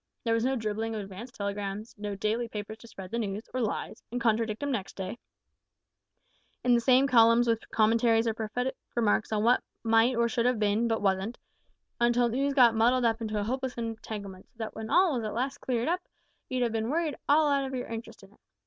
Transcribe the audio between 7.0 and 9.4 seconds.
columns with commentaries or prophetic remarks